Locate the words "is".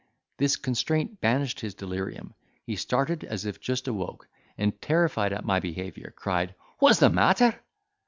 6.93-6.97